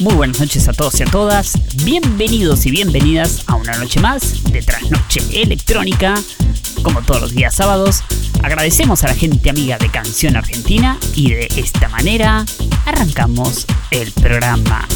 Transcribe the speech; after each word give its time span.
Muy 0.00 0.14
buenas 0.14 0.40
noches 0.40 0.66
a 0.66 0.72
todos 0.72 0.98
y 0.98 1.02
a 1.02 1.06
todas. 1.06 1.58
Bienvenidos 1.84 2.64
y 2.64 2.70
bienvenidas 2.70 3.44
a 3.46 3.56
una 3.56 3.76
noche 3.76 4.00
más 4.00 4.42
de 4.44 4.62
Trasnoche 4.62 5.20
Electrónica. 5.42 6.14
Como 6.82 7.02
todos 7.02 7.20
los 7.20 7.34
días 7.34 7.54
sábados, 7.54 8.02
agradecemos 8.42 9.04
a 9.04 9.08
la 9.08 9.14
gente 9.14 9.50
amiga 9.50 9.76
de 9.76 9.90
Canción 9.90 10.36
Argentina 10.36 10.98
y 11.14 11.32
de 11.32 11.48
esta 11.54 11.90
manera 11.90 12.46
arrancamos 12.86 13.66
el 13.90 14.10
programa. 14.12 14.88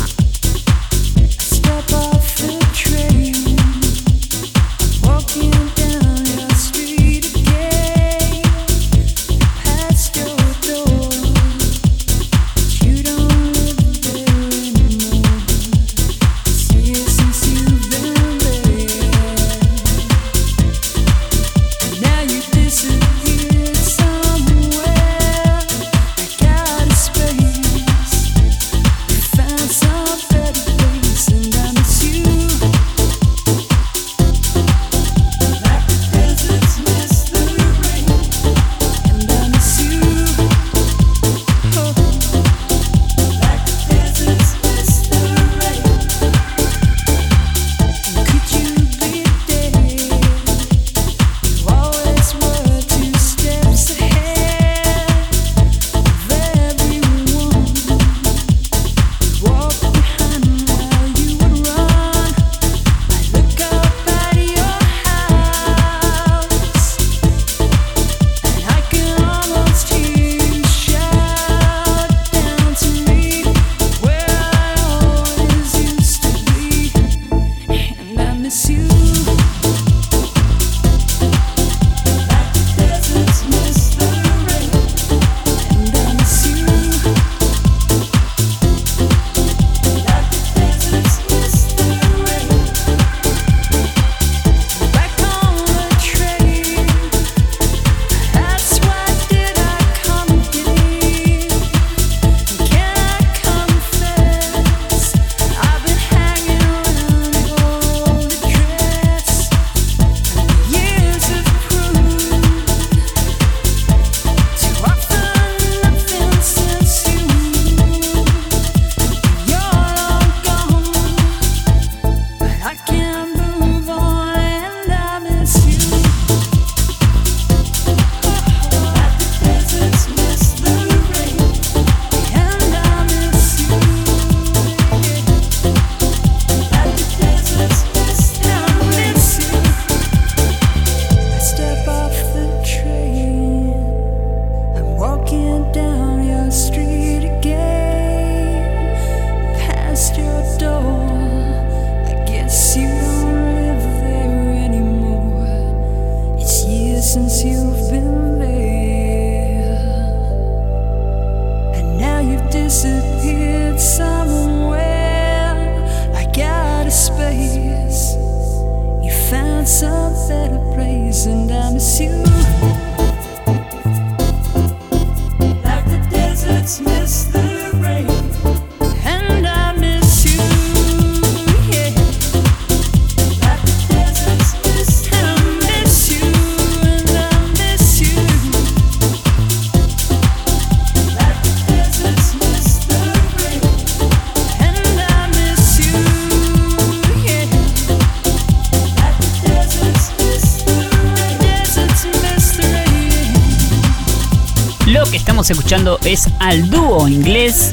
Escuchando 205.50 205.99
es 206.05 206.28
al 206.41 206.71
dúo 206.71 207.09
inglés 207.09 207.71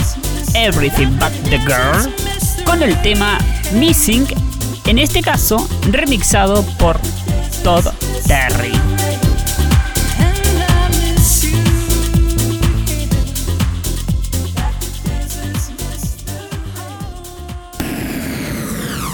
Everything 0.53 1.07
But 1.19 1.31
the 1.49 1.57
Girl 1.59 2.13
con 2.65 2.81
el 2.81 2.99
tema 3.01 3.37
Missing, 3.73 4.25
en 4.85 4.97
este 4.97 5.21
caso 5.21 5.67
remixado 5.89 6.63
por 6.77 6.99
Todd 7.63 7.85
Terry. 8.27 8.71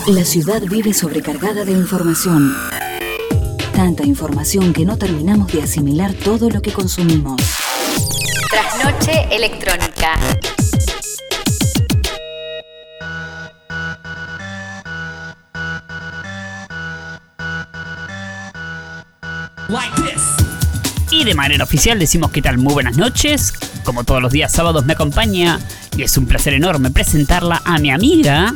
La 0.07 0.23
ciudad 0.23 0.61
vive 0.61 0.93
sobrecargada 0.93 1.65
de 1.65 1.73
información. 1.73 2.55
Tanta 3.75 4.05
información 4.05 4.73
que 4.73 4.85
no 4.85 4.97
terminamos 4.97 5.51
de 5.51 5.63
asimilar 5.63 6.13
todo 6.13 6.49
lo 6.49 6.61
que 6.61 6.71
consumimos. 6.71 7.66
Trasnoche 8.49 9.27
electrónica. 9.31 10.13
Y 21.09 21.23
de 21.23 21.33
manera 21.33 21.63
oficial 21.63 21.97
decimos 21.99 22.31
qué 22.31 22.41
tal, 22.41 22.57
muy 22.57 22.73
buenas 22.73 22.97
noches. 22.97 23.53
Como 23.83 24.03
todos 24.03 24.21
los 24.21 24.31
días 24.31 24.51
sábados 24.51 24.85
me 24.85 24.93
acompaña 24.93 25.59
y 25.97 26.03
es 26.03 26.17
un 26.17 26.27
placer 26.27 26.53
enorme 26.53 26.91
presentarla 26.91 27.61
a 27.65 27.79
mi 27.79 27.91
amiga 27.91 28.53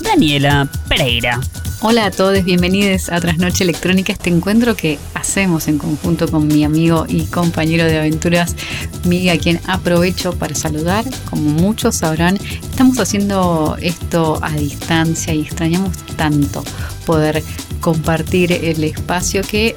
Daniela 0.00 0.68
Pereira. 0.88 1.40
Hola 1.82 2.06
a 2.06 2.10
todos, 2.10 2.42
bienvenidos 2.42 3.10
a 3.10 3.20
Trasnoche 3.20 3.62
Electrónica, 3.62 4.10
este 4.10 4.30
encuentro 4.30 4.74
que 4.74 4.98
hacemos 5.12 5.68
en 5.68 5.76
conjunto 5.76 6.26
con 6.26 6.48
mi 6.48 6.64
amigo 6.64 7.04
y 7.06 7.24
compañero 7.26 7.84
de 7.84 7.98
aventuras, 7.98 8.56
Miguel, 9.04 9.36
a 9.36 9.40
quien 9.40 9.60
aprovecho 9.66 10.32
para 10.32 10.54
saludar. 10.54 11.04
Como 11.28 11.42
muchos 11.42 11.96
sabrán, 11.96 12.38
estamos 12.62 12.98
haciendo 12.98 13.76
esto 13.82 14.38
a 14.42 14.52
distancia 14.52 15.34
y 15.34 15.42
extrañamos 15.42 15.98
tanto 16.16 16.64
poder 17.04 17.42
compartir 17.82 18.52
el 18.52 18.82
espacio 18.82 19.42
que, 19.42 19.76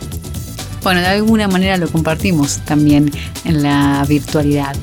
bueno, 0.83 1.01
de 1.01 1.07
alguna 1.07 1.49
manera 1.49 1.75
lo 1.75 1.91
compartimos 1.91 2.59
también 2.59 3.11
en 3.43 3.61
la 3.61 4.05
virtualidad. 4.07 4.73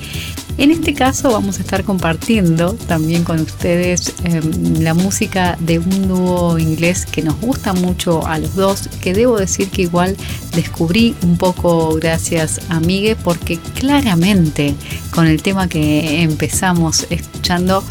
En 0.58 0.70
este 0.70 0.94
caso 0.94 1.32
vamos 1.32 1.58
a 1.58 1.61
estar 1.61 1.85
compartiendo 1.85 2.73
también 2.87 3.25
con 3.25 3.41
ustedes 3.41 4.14
em, 4.25 4.81
la 4.81 4.94
música 4.94 5.58
de 5.61 5.79
un 5.79 6.08
dúo 6.08 6.58
inglés 6.58 7.05
que 7.05 7.20
nos 7.23 7.38
gusta 7.41 7.75
mucho 7.75 8.26
a 8.26 8.38
los 8.38 8.55
dos, 8.55 8.88
que 9.03 9.12
debo 9.12 9.37
decir 9.37 9.69
que 9.69 9.82
igual 9.82 10.17
descubrí 10.55 11.14
un 11.23 11.37
poco 11.37 11.94
gracias 11.97 12.61
a 12.70 12.81
Migue 12.81 13.17
porque 13.17 13.58
claramente 13.75 14.75
con 15.11 15.26
el 15.26 15.43
tema 15.43 15.69
que 15.69 16.23
empezamos 16.23 17.06
escuchando 17.11 17.85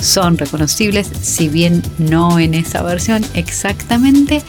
son 0.00 0.38
reconocibles, 0.38 1.08
si 1.20 1.48
bien 1.48 1.82
no 1.98 2.38
en 2.38 2.54
esa 2.54 2.82
versión 2.82 3.24
exactamente, 3.34 4.42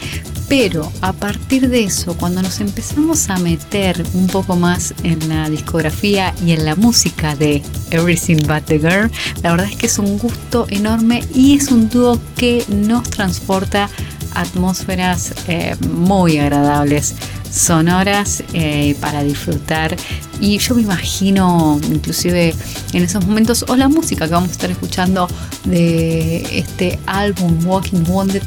pero 0.50 0.90
a 1.00 1.12
partir 1.12 1.68
de 1.70 1.84
eso, 1.84 2.16
cuando 2.16 2.42
nos 2.42 2.58
empezamos 2.58 3.30
a 3.30 3.36
meter 3.36 4.04
un 4.14 4.26
poco 4.26 4.56
más 4.56 4.92
en 5.04 5.28
la 5.28 5.48
discografía 5.48 6.34
y 6.44 6.50
en 6.50 6.64
la 6.64 6.74
música 6.74 7.36
de 7.36 7.62
Everything 7.92 8.38
But 8.48 8.64
the 8.64 8.80
Girl, 8.80 9.12
la 9.44 9.52
verdad 9.52 9.68
es 9.70 9.76
que 9.76 9.86
es 9.86 9.96
un 10.00 10.18
gusto 10.18 10.66
enorme 10.68 11.22
y 11.32 11.56
es 11.56 11.68
un 11.68 11.88
dúo 11.88 12.18
que 12.36 12.64
nos 12.66 13.08
transporta 13.10 13.88
atmósferas 14.34 15.34
eh, 15.46 15.76
muy 15.88 16.38
agradables, 16.38 17.14
sonoras 17.48 18.42
eh, 18.52 18.96
para 19.00 19.22
disfrutar. 19.22 19.96
Y 20.40 20.58
yo 20.58 20.74
me 20.74 20.82
imagino, 20.82 21.80
inclusive 21.88 22.56
en 22.92 23.04
esos 23.04 23.24
momentos, 23.24 23.64
o 23.68 23.76
la 23.76 23.88
música 23.88 24.26
que 24.26 24.32
vamos 24.32 24.48
a 24.48 24.52
estar 24.52 24.70
escuchando 24.70 25.28
de 25.64 26.58
este 26.58 26.98
álbum 27.06 27.56
Walking 27.64 28.02
Wounded, 28.08 28.42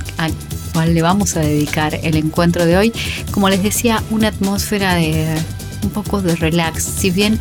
le 0.74 1.02
vamos 1.02 1.36
a 1.38 1.42
dedicar 1.42 2.00
el 2.04 2.16
encuentro 2.16 2.66
de 2.66 2.78
hoy. 2.78 2.94
Como 3.32 3.50
les 3.50 3.64
decía, 3.64 4.04
una 4.10 4.30
atmósfera 4.30 4.96
de 4.96 5.36
un 5.84 5.90
poco 5.90 6.22
de 6.22 6.36
relax. 6.36 6.84
Si 6.84 7.12
bien 7.12 7.40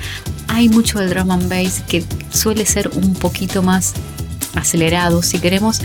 hay 0.49 0.69
mucho 0.69 0.99
del 0.99 1.11
drum 1.11 1.31
and 1.31 1.49
bass 1.49 1.83
que 1.89 2.05
suele 2.31 2.67
ser 2.67 2.91
un 2.95 3.15
poquito 3.15 3.63
más 3.63 3.95
acelerado, 4.55 5.23
si 5.23 5.39
queremos, 5.39 5.81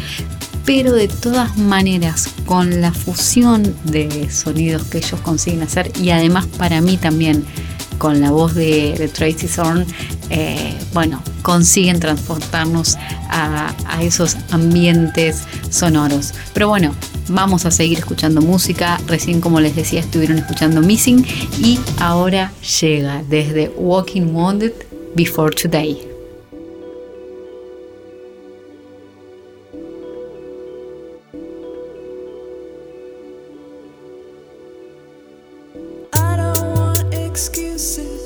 pero 0.65 0.93
de 0.93 1.07
todas 1.07 1.57
maneras 1.57 2.29
con 2.45 2.81
la 2.81 2.91
fusión 2.91 3.75
de 3.85 4.29
sonidos 4.29 4.83
que 4.83 4.97
ellos 4.97 5.19
consiguen 5.21 5.61
hacer 5.61 5.91
y 6.01 6.09
además 6.09 6.45
para 6.45 6.81
mí 6.81 6.97
también 6.97 7.45
con 7.97 8.21
la 8.21 8.31
voz 8.31 8.55
de, 8.55 9.09
Tracy 9.13 9.47
Thorn, 9.47 9.85
eh, 10.29 10.77
bueno, 10.93 11.21
consiguen 11.41 11.99
transportarnos 11.99 12.95
a, 13.29 13.73
a 13.87 14.03
esos 14.03 14.37
ambientes 14.51 15.43
sonoros. 15.69 16.33
Pero 16.53 16.69
bueno, 16.69 16.93
Vamos 17.29 17.65
a 17.65 17.71
seguir 17.71 17.99
escuchando 17.99 18.41
música. 18.41 18.99
Recién, 19.05 19.41
como 19.41 19.59
les 19.59 19.75
decía, 19.75 19.99
estuvieron 19.99 20.37
escuchando 20.37 20.81
Missing 20.81 21.25
y 21.59 21.79
ahora 21.99 22.51
llega 22.79 23.21
desde 23.27 23.69
Walking 23.77 24.33
Wounded 24.33 24.71
Before 25.13 25.53
Today. 25.53 26.06
excuses. 37.37 38.16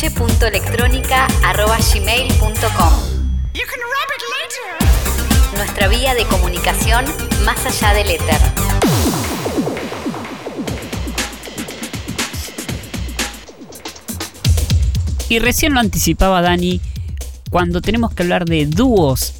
trasnoche.electrónica.gmail.com 0.00 2.92
Nuestra 5.56 5.88
vía 5.88 6.14
de 6.14 6.24
comunicación 6.24 7.04
más 7.44 7.66
allá 7.66 7.92
del 7.92 8.12
éter. 8.12 8.38
Y 15.28 15.38
recién 15.38 15.74
lo 15.74 15.80
anticipaba 15.80 16.40
Dani, 16.40 16.80
cuando 17.50 17.82
tenemos 17.82 18.14
que 18.14 18.22
hablar 18.22 18.46
de 18.46 18.64
dúos 18.66 19.34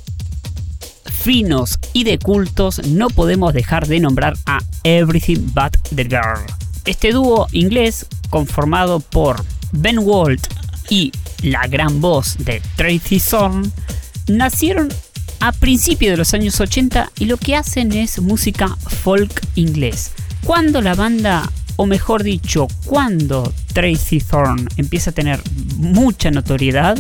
finos 1.11 1.79
y 1.95 2.05
de 2.05 2.19
cultos, 2.19 2.87
no 2.87 3.09
podemos 3.09 3.55
dejar 3.55 3.87
de 3.87 4.01
nombrar 4.01 4.35
a 4.45 4.59
Everything 4.85 5.55
But 5.55 5.79
the 5.95 6.05
Girl. 6.05 6.45
Este 6.85 7.13
dúo 7.13 7.47
inglés, 7.53 8.05
conformado 8.31 9.01
por 9.01 9.43
Ben 9.73 9.99
Walt 9.99 10.47
y 10.89 11.13
la 11.43 11.67
gran 11.67 12.01
voz 12.01 12.37
de 12.39 12.61
Tracy 12.77 13.21
Thorn, 13.21 13.73
nacieron 14.27 14.89
a 15.41 15.53
principios 15.53 16.13
de 16.13 16.17
los 16.19 16.35
años 16.35 16.61
80 16.61 17.13
y 17.19 17.25
lo 17.25 17.37
que 17.37 17.57
hacen 17.57 17.93
es 17.93 18.21
música 18.21 18.77
folk 19.03 19.41
inglés. 19.55 20.13
Cuando 20.45 20.83
la 20.83 20.95
banda, 20.95 21.51
o 21.77 21.87
mejor 21.87 22.23
dicho, 22.23 22.67
cuando 22.85 23.53
Tracy 23.73 24.21
Thorn 24.21 24.69
empieza 24.77 25.11
a 25.11 25.15
tener 25.15 25.41
mucha 25.77 26.31
notoriedad, 26.31 26.99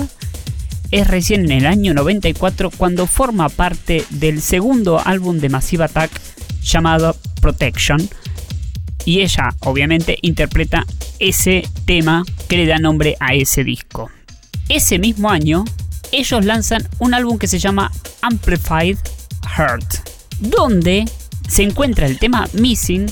es 0.90 1.06
recién 1.06 1.44
en 1.44 1.52
el 1.52 1.66
año 1.66 1.94
94 1.94 2.70
cuando 2.70 3.06
forma 3.06 3.48
parte 3.48 4.04
del 4.10 4.40
segundo 4.40 5.00
álbum 5.04 5.38
de 5.38 5.48
Massive 5.48 5.84
Attack 5.84 6.10
llamado 6.62 7.16
Protection. 7.40 8.08
Y 9.04 9.20
ella 9.20 9.54
obviamente 9.60 10.18
interpreta 10.22 10.84
ese 11.20 11.68
tema 11.84 12.24
que 12.48 12.56
le 12.56 12.66
da 12.66 12.78
nombre 12.78 13.16
a 13.20 13.34
ese 13.34 13.62
disco. 13.62 14.10
Ese 14.68 14.98
mismo 14.98 15.30
año, 15.30 15.64
ellos 16.10 16.44
lanzan 16.44 16.88
un 16.98 17.14
álbum 17.14 17.38
que 17.38 17.46
se 17.46 17.58
llama 17.58 17.92
Amplified 18.22 18.98
Heart, 19.56 20.08
donde 20.40 21.04
se 21.48 21.62
encuentra 21.62 22.06
el 22.06 22.18
tema 22.18 22.48
Missing, 22.54 23.06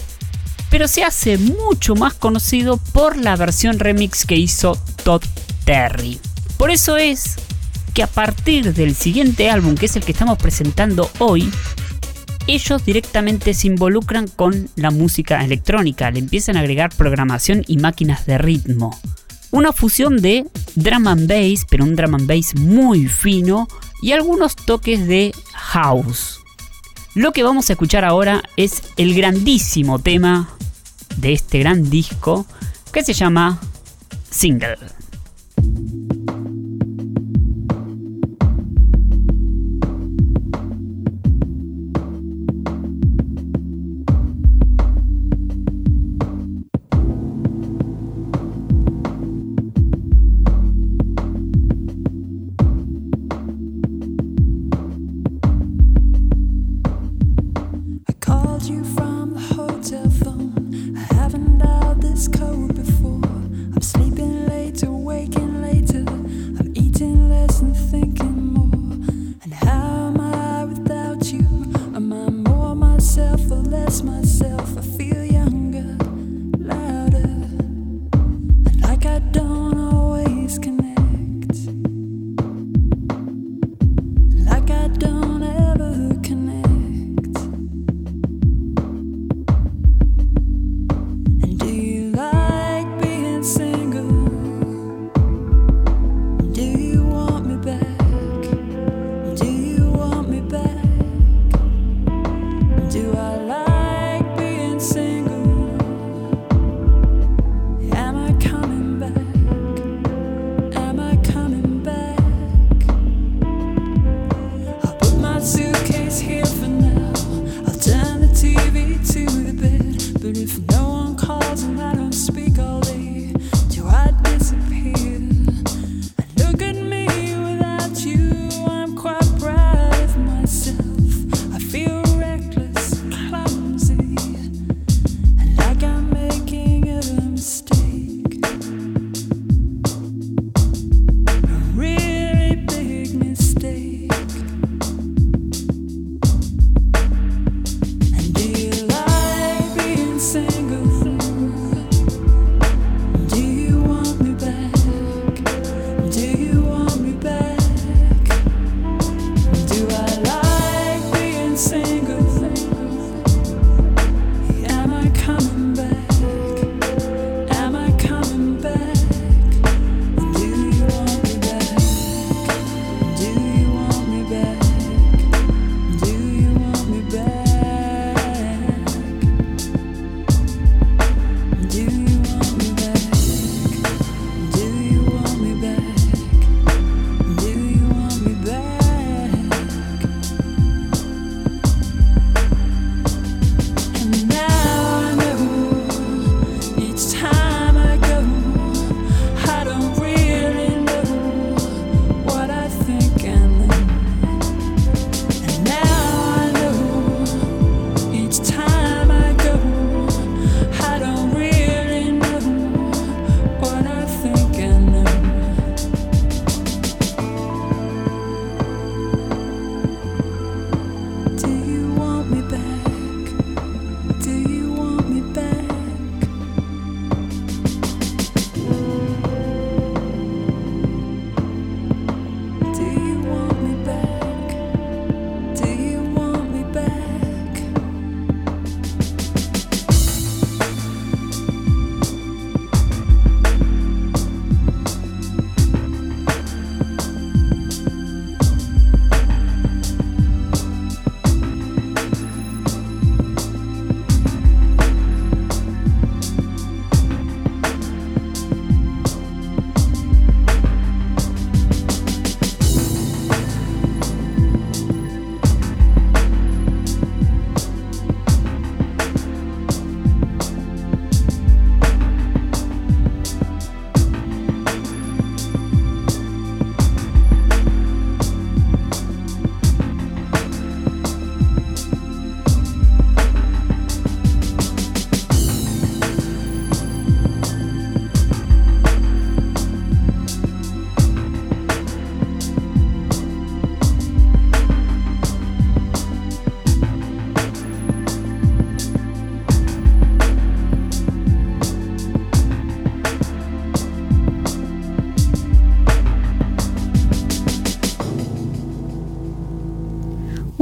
pero 0.70 0.88
se 0.88 1.04
hace 1.04 1.38
mucho 1.38 1.94
más 1.94 2.14
conocido 2.14 2.78
por 2.92 3.16
la 3.16 3.36
versión 3.36 3.78
remix 3.78 4.24
que 4.26 4.36
hizo 4.36 4.78
Todd 5.04 5.22
Terry. 5.64 6.20
Por 6.56 6.70
eso 6.70 6.96
es 6.96 7.36
que 7.94 8.02
a 8.02 8.06
partir 8.06 8.74
del 8.74 8.94
siguiente 8.94 9.50
álbum, 9.50 9.74
que 9.74 9.86
es 9.86 9.96
el 9.96 10.04
que 10.04 10.12
estamos 10.12 10.38
presentando 10.38 11.10
hoy, 11.18 11.50
ellos 12.48 12.84
directamente 12.84 13.54
se 13.54 13.66
involucran 13.66 14.26
con 14.26 14.68
la 14.74 14.90
música 14.90 15.44
electrónica, 15.44 16.10
le 16.10 16.18
empiezan 16.18 16.56
a 16.56 16.60
agregar 16.60 16.90
programación 16.96 17.62
y 17.66 17.76
máquinas 17.76 18.26
de 18.26 18.38
ritmo. 18.38 18.98
Una 19.50 19.72
fusión 19.72 20.20
de 20.20 20.46
drum 20.74 21.06
and 21.06 21.28
bass, 21.28 21.66
pero 21.68 21.84
un 21.84 21.94
drum 21.94 22.14
and 22.14 22.26
bass 22.26 22.54
muy 22.54 23.06
fino, 23.06 23.68
y 24.02 24.12
algunos 24.12 24.56
toques 24.56 25.06
de 25.06 25.34
house. 25.52 26.38
Lo 27.14 27.32
que 27.32 27.42
vamos 27.42 27.68
a 27.68 27.74
escuchar 27.74 28.04
ahora 28.04 28.42
es 28.56 28.82
el 28.96 29.14
grandísimo 29.14 29.98
tema 29.98 30.48
de 31.16 31.32
este 31.32 31.58
gran 31.58 31.90
disco 31.90 32.46
que 32.92 33.04
se 33.04 33.12
llama 33.12 33.60
Single. 34.30 34.78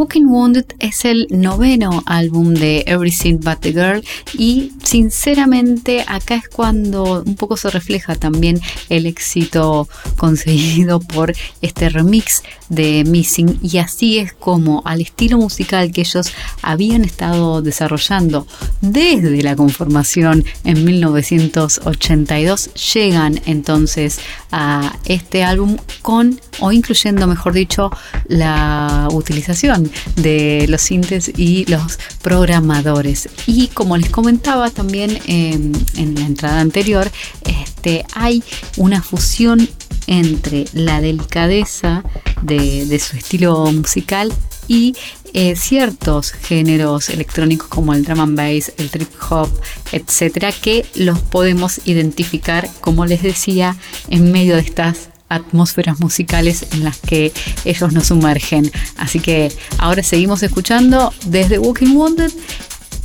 Walking 0.07 0.27
Wounded 0.27 0.67
es 0.79 1.05
el 1.05 1.27
noveno 1.31 2.05
álbum 2.07 2.55
de 2.55 2.85
Everything 2.87 3.39
But 3.39 3.59
the 3.63 3.73
Girl 3.73 4.05
y 4.39 4.71
sinceramente 4.87 6.05
acá 6.07 6.37
es 6.37 6.49
cuando 6.49 7.25
un 7.27 7.35
poco 7.35 7.57
se 7.57 7.71
refleja 7.71 8.15
también 8.15 8.61
el 8.89 9.07
éxito 9.07 9.89
conseguido 10.17 11.01
por 11.01 11.35
este 11.61 11.89
remix 11.89 12.45
de 12.69 13.03
Missing 13.05 13.59
y 13.63 13.79
así 13.79 14.19
es 14.19 14.33
como 14.33 14.83
al 14.85 15.01
estilo 15.01 15.39
musical 15.39 15.91
que 15.91 16.03
ellos 16.03 16.33
habían 16.63 17.05
estado 17.05 17.63
desarrollando 17.63 18.47
desde 18.81 19.43
la 19.43 19.57
conformación 19.57 20.45
en 20.63 20.85
1982 20.85 22.71
llegan 22.95 23.41
entonces 23.45 24.21
a 24.53 24.97
este 25.05 25.43
álbum 25.43 25.79
con 26.01 26.41
o 26.61 26.73
incluyendo 26.73 27.27
mejor 27.27 27.53
dicho 27.53 27.91
la 28.29 29.09
utilización 29.13 29.91
de 30.17 30.67
los 30.69 30.83
sintes 30.83 31.31
y 31.37 31.65
los 31.67 31.99
programadores. 32.23 33.29
Y 33.47 33.69
como 33.69 33.97
les 33.97 34.11
comentaba 34.11 34.71
también 34.71 34.86
em, 34.95 35.73
en 35.97 36.15
la 36.15 36.27
entrada 36.27 36.61
anterior, 36.61 37.11
este, 37.45 38.05
hay 38.15 38.43
una 38.77 39.03
fusión 39.03 39.69
entre 40.07 40.67
la 40.73 41.01
delicadeza 41.01 42.05
de, 42.43 42.99
su 42.99 43.17
estilo 43.17 43.71
musical 43.73 44.33
y 44.69 44.95
eh, 45.33 45.55
ciertos 45.57 46.33
géneros 46.33 47.11
electrónicos 47.11 47.69
como 47.69 47.93
el 47.93 48.05
drum 48.05 48.21
and 48.21 48.37
bass, 48.37 48.73
el 48.79 48.91
trip 48.91 49.11
hop, 49.31 49.51
etcétera, 49.93 50.53
que 50.53 50.87
los 50.95 51.19
podemos 51.21 51.81
identificar, 51.85 52.69
como 52.81 53.07
les 53.07 53.23
decía, 53.23 53.77
en 54.09 54.33
medio 54.33 54.55
de 54.55 54.63
estas 54.63 55.11
atmósferas 55.29 55.99
musicales 56.01 56.67
en 56.73 56.85
las 56.85 56.99
que 56.99 57.33
ellos 57.65 57.93
nos 57.93 58.07
sumergen. 58.07 58.71
Así 58.97 59.21
que 59.21 59.53
ahora 59.79 60.03
seguimos 60.03 60.43
escuchando 60.43 61.13
desde 61.27 61.59
Walking 61.59 61.95
Wounded 61.97 62.33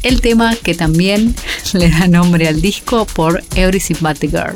el 0.03 0.21
tema 0.21 0.55
que 0.55 0.73
también 0.73 1.35
le 1.73 1.89
da 1.89 2.07
nombre 2.07 2.47
al 2.47 2.61
disco 2.61 3.05
por 3.05 3.43
Every 3.55 3.79
Sympathy 3.79 4.27
Girl. 4.27 4.55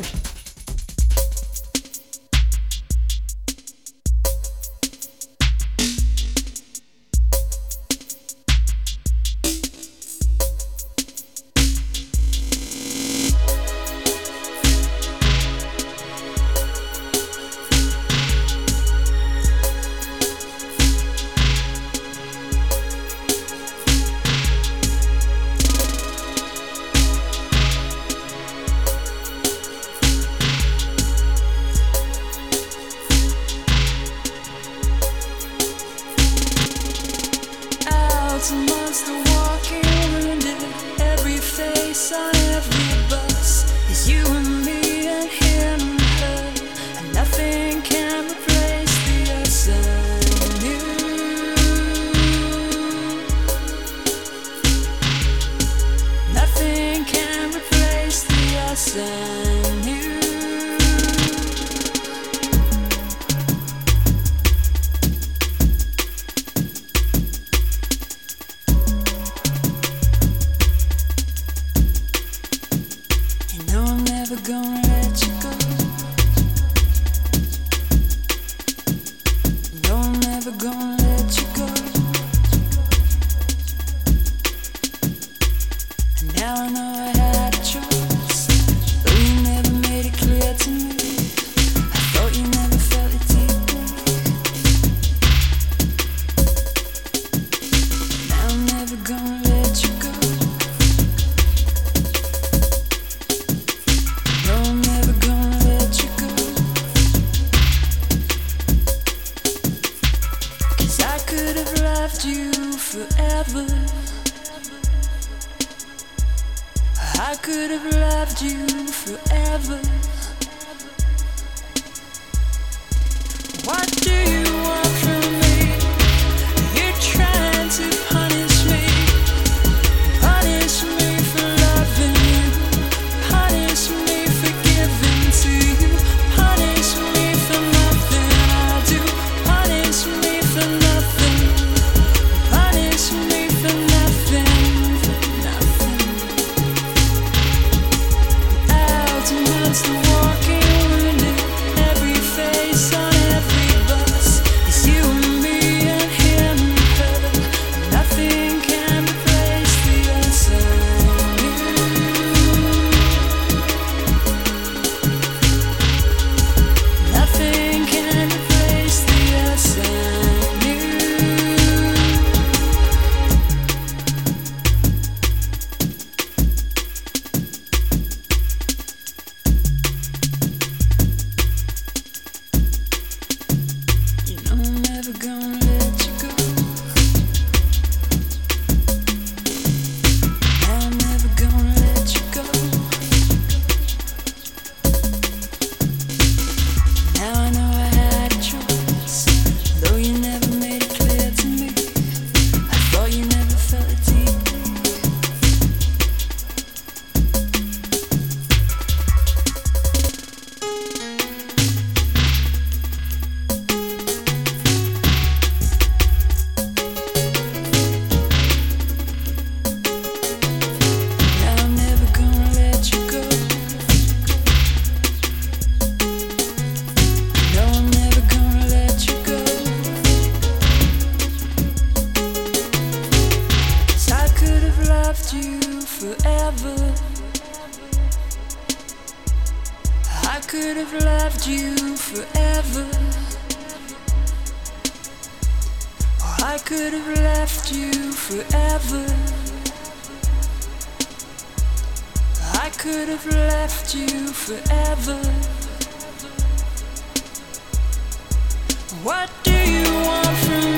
What 259.06 259.30
do 259.44 259.52
you 259.52 259.84
want 260.04 260.36
from 260.38 260.64
me? 260.64 260.75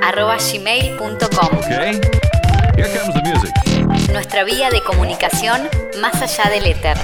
trasnoche.electrónica.gmail.com 0.00 1.58
Okay, 1.58 1.92
here 2.76 2.88
comes 2.98 3.14
the 3.14 3.22
music. 3.22 4.12
Nuestra 4.12 4.44
vía 4.44 4.70
de 4.70 4.82
comunicación 4.82 5.62
más 6.00 6.20
allá 6.22 6.50
del 6.50 6.66
éter. 6.66 6.96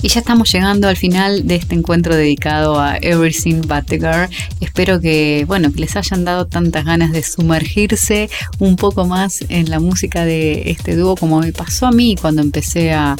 Y 0.00 0.08
ya 0.08 0.20
estamos 0.20 0.52
llegando 0.52 0.86
al 0.86 0.96
final 0.96 1.46
de 1.48 1.56
este 1.56 1.74
encuentro 1.74 2.14
dedicado 2.14 2.78
a 2.78 2.96
Everything 2.98 3.62
But 3.62 3.86
the 3.86 3.98
Girl. 3.98 4.28
Espero 4.60 5.00
que, 5.00 5.44
bueno, 5.48 5.72
que 5.72 5.80
les 5.80 5.96
hayan 5.96 6.24
dado 6.24 6.46
tantas 6.46 6.84
ganas 6.84 7.10
de 7.10 7.22
sumergirse 7.22 8.30
un 8.60 8.76
poco 8.76 9.06
más 9.06 9.44
en 9.48 9.68
la 9.68 9.80
música 9.80 10.24
de 10.24 10.70
este 10.70 10.94
dúo 10.94 11.16
como 11.16 11.40
me 11.40 11.52
pasó 11.52 11.86
a 11.86 11.90
mí 11.90 12.14
cuando 12.18 12.42
empecé 12.42 12.92
a 12.92 13.16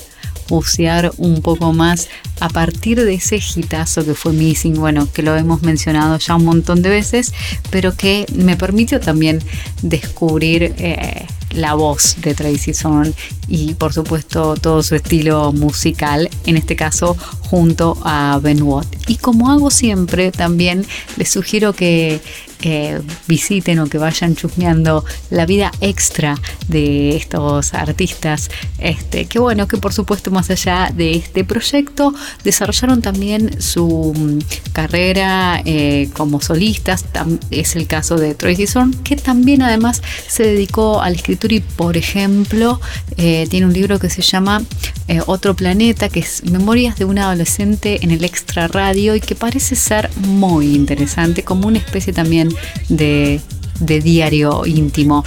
bucear 0.48 1.12
un 1.18 1.42
poco 1.42 1.72
más 1.72 2.08
a 2.40 2.48
partir 2.48 3.02
de 3.04 3.14
ese 3.14 3.37
hitazo 3.37 4.04
que 4.04 4.14
fue 4.14 4.32
Missing, 4.32 4.74
bueno, 4.74 5.08
que 5.12 5.22
lo 5.22 5.37
hemos 5.37 5.62
mencionado 5.62 6.18
ya 6.18 6.37
un 6.37 6.44
montón 6.44 6.82
de 6.82 6.90
veces, 6.90 7.32
pero 7.70 7.96
que 7.96 8.26
me 8.34 8.56
permitió 8.56 9.00
también 9.00 9.42
descubrir 9.82 10.74
eh, 10.78 11.26
la 11.50 11.74
voz 11.74 12.16
de 12.20 12.34
Tracy 12.34 12.72
Thorn 12.72 13.14
y 13.48 13.74
por 13.74 13.92
supuesto 13.92 14.54
todo 14.56 14.82
su 14.82 14.94
estilo 14.94 15.52
musical, 15.52 16.28
en 16.46 16.56
este 16.56 16.76
caso 16.76 17.16
junto 17.40 17.96
a 18.04 18.38
Ben 18.42 18.62
Watt. 18.62 18.87
Y 19.08 19.16
como 19.16 19.50
hago 19.50 19.70
siempre, 19.70 20.30
también 20.30 20.84
les 21.16 21.30
sugiero 21.30 21.72
que 21.72 22.20
eh, 22.62 23.00
visiten 23.28 23.78
o 23.78 23.87
que 23.87 23.98
vayan 23.98 24.34
chusmeando 24.34 25.04
la 25.30 25.46
vida 25.46 25.70
extra 25.80 26.34
de 26.66 27.14
estos 27.14 27.72
artistas, 27.72 28.50
este, 28.78 29.26
que 29.26 29.38
bueno, 29.38 29.68
que 29.68 29.76
por 29.76 29.92
supuesto 29.92 30.32
más 30.32 30.50
allá 30.50 30.92
de 30.92 31.12
este 31.12 31.44
proyecto, 31.44 32.12
desarrollaron 32.42 33.00
también 33.00 33.62
su 33.62 34.12
mm, 34.12 34.72
carrera 34.72 35.62
eh, 35.64 36.11
como 36.14 36.40
solistas, 36.40 37.04
es 37.52 37.76
el 37.76 37.87
caso 37.87 38.16
de 38.16 38.34
Tracy 38.34 38.66
Thorn, 38.66 38.92
que 39.04 39.14
también 39.14 39.62
además 39.62 40.02
se 40.26 40.42
dedicó 40.42 41.00
a 41.00 41.11
la 41.11 41.16
escritura 41.16 41.54
y 41.54 41.61
por 41.61 41.96
ejemplo 41.96 42.80
eh, 43.16 43.38
tiene 43.46 43.66
un 43.66 43.72
libro 43.72 43.98
que 43.98 44.11
se 44.11 44.22
llama 44.22 44.62
eh, 45.07 45.20
Otro 45.27 45.55
Planeta, 45.55 46.09
que 46.09 46.20
es 46.20 46.42
Memorias 46.44 46.96
de 46.96 47.05
una 47.05 47.24
adolescente 47.24 47.98
en 48.03 48.11
el 48.11 48.24
extra 48.24 48.68
radio 48.68 49.14
y 49.14 49.20
que 49.20 49.35
parece 49.35 49.77
ser 49.77 50.11
muy 50.16 50.74
interesante, 50.74 51.42
como 51.42 51.68
una 51.68 51.79
especie 51.79 52.12
también 52.12 52.48
de, 52.88 53.40
de 53.81 54.01
diario 54.01 54.66
íntimo. 54.66 55.24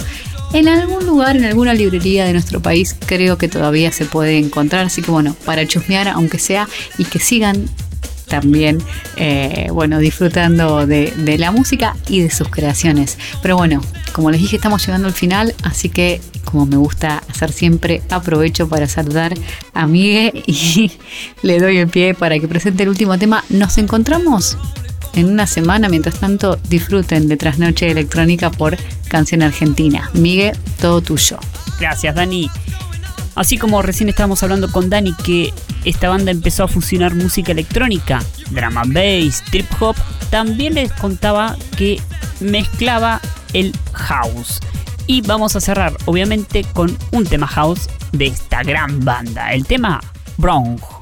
En 0.52 0.68
algún 0.68 1.06
lugar, 1.06 1.36
en 1.36 1.44
alguna 1.44 1.72
librería 1.72 2.26
de 2.26 2.32
nuestro 2.34 2.60
país, 2.60 2.94
creo 3.06 3.38
que 3.38 3.48
todavía 3.48 3.90
se 3.90 4.04
puede 4.04 4.36
encontrar. 4.36 4.86
Así 4.86 5.00
que 5.00 5.10
bueno, 5.10 5.34
para 5.46 5.66
chusmear, 5.66 6.08
aunque 6.08 6.38
sea, 6.38 6.68
y 6.98 7.04
que 7.04 7.18
sigan 7.18 7.68
también, 8.28 8.78
eh, 9.16 9.68
bueno, 9.72 9.98
disfrutando 9.98 10.86
de, 10.86 11.10
de 11.10 11.38
la 11.38 11.50
música 11.50 11.96
y 12.06 12.20
de 12.20 12.30
sus 12.30 12.48
creaciones. 12.48 13.16
Pero 13.42 13.56
bueno, 13.56 13.80
como 14.12 14.30
les 14.30 14.40
dije, 14.40 14.56
estamos 14.56 14.86
llegando 14.86 15.08
al 15.08 15.14
final, 15.14 15.54
así 15.62 15.88
que 15.88 16.20
como 16.52 16.66
me 16.66 16.76
gusta 16.76 17.22
hacer 17.28 17.50
siempre, 17.50 18.02
aprovecho 18.10 18.68
para 18.68 18.86
saludar 18.86 19.34
a 19.72 19.86
Migue 19.86 20.32
y 20.46 20.92
le 21.42 21.58
doy 21.58 21.78
el 21.78 21.88
pie 21.88 22.14
para 22.14 22.38
que 22.38 22.46
presente 22.46 22.82
el 22.82 22.90
último 22.90 23.18
tema. 23.18 23.42
Nos 23.48 23.78
encontramos 23.78 24.58
en 25.14 25.26
una 25.26 25.46
semana. 25.46 25.88
Mientras 25.88 26.20
tanto, 26.20 26.58
disfruten 26.68 27.26
de 27.26 27.36
Trasnoche 27.36 27.90
Electrónica 27.90 28.50
por 28.50 28.76
Canción 29.08 29.42
Argentina. 29.42 30.10
Migue, 30.12 30.52
todo 30.80 31.00
tuyo. 31.00 31.38
Gracias, 31.80 32.14
Dani. 32.14 32.50
Así 33.34 33.56
como 33.56 33.80
recién 33.80 34.10
estábamos 34.10 34.42
hablando 34.42 34.70
con 34.70 34.90
Dani 34.90 35.14
que 35.24 35.54
esta 35.84 36.10
banda 36.10 36.30
empezó 36.30 36.64
a 36.64 36.68
fusionar 36.68 37.14
música 37.14 37.52
electrónica, 37.52 38.22
drum 38.50 38.76
and 38.76 38.92
bass, 38.92 39.42
trip 39.50 39.66
hop, 39.80 39.96
también 40.30 40.74
les 40.74 40.92
contaba 40.92 41.56
que 41.78 41.98
mezclaba 42.40 43.20
el 43.54 43.74
house. 43.94 44.60
Y 45.06 45.20
vamos 45.22 45.56
a 45.56 45.60
cerrar, 45.60 45.96
obviamente, 46.06 46.64
con 46.72 46.96
un 47.10 47.24
tema 47.24 47.46
house 47.46 47.88
de 48.12 48.26
esta 48.26 48.62
gran 48.62 49.04
banda, 49.04 49.52
el 49.52 49.66
tema 49.66 50.00
Bronx. 50.36 51.01